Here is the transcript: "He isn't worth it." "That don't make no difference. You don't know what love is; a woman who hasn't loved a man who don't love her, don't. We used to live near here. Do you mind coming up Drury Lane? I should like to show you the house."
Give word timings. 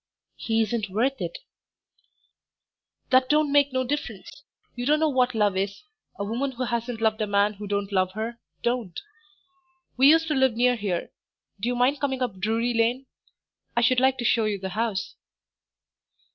"He 0.35 0.63
isn't 0.63 0.89
worth 0.89 1.21
it." 1.21 1.37
"That 3.11 3.29
don't 3.29 3.51
make 3.51 3.71
no 3.71 3.83
difference. 3.83 4.41
You 4.75 4.87
don't 4.87 4.99
know 4.99 5.09
what 5.09 5.35
love 5.35 5.55
is; 5.55 5.83
a 6.17 6.23
woman 6.23 6.53
who 6.53 6.63
hasn't 6.63 7.01
loved 7.01 7.21
a 7.21 7.27
man 7.27 7.53
who 7.53 7.67
don't 7.67 7.91
love 7.91 8.13
her, 8.13 8.39
don't. 8.63 8.99
We 9.97 10.09
used 10.09 10.27
to 10.29 10.33
live 10.33 10.55
near 10.55 10.75
here. 10.75 11.11
Do 11.59 11.67
you 11.67 11.75
mind 11.75 11.99
coming 12.01 12.23
up 12.23 12.39
Drury 12.39 12.73
Lane? 12.73 13.05
I 13.77 13.81
should 13.81 13.99
like 13.99 14.17
to 14.17 14.25
show 14.25 14.45
you 14.45 14.57
the 14.57 14.69
house." 14.69 15.13